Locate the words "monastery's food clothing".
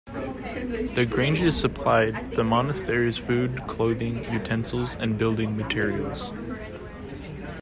2.43-4.23